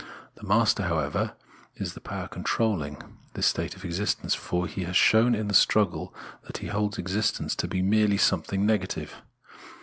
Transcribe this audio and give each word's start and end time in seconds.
The 0.33 0.47
master, 0.47 0.81
however, 0.85 1.33
is 1.75 1.93
the 1.93 2.01
power 2.01 2.27
controlling 2.27 3.19
this 3.35 3.45
state 3.45 3.75
of 3.75 3.85
existence, 3.85 4.33
for 4.33 4.65
he 4.65 4.81
has 4.85 4.97
shown 4.97 5.35
in 5.35 5.47
the 5.47 5.53
struggle 5.53 6.11
that 6.47 6.57
he 6.57 6.69
holds 6.69 6.97
existence 6.97 7.53
to 7.57 7.67
be 7.67 7.83
merely 7.83 8.17
something 8.17 8.65
negative. 8.65 9.21